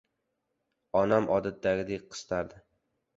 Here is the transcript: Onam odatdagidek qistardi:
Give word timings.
Onam 1.01 1.29
odatdagidek 1.35 2.07
qistardi: 2.15 2.59